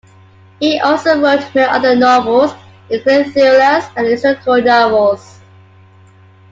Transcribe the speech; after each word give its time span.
He 0.59 0.79
also 0.79 1.21
wrote 1.21 1.53
many 1.53 1.69
other 1.69 1.95
novels, 1.95 2.53
including 2.89 3.31
thrillers 3.33 3.83
and 3.95 4.07
historical 4.07 4.59
novels. 4.59 5.39